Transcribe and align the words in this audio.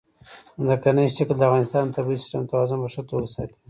ځمکنی 0.63 1.05
شکل 1.15 1.35
د 1.37 1.41
افغانستان 1.47 1.83
د 1.87 1.91
طبعي 1.97 2.17
سیسټم 2.21 2.41
توازن 2.51 2.79
په 2.83 2.89
ښه 2.93 3.01
توګه 3.09 3.27
ساتي. 3.35 3.55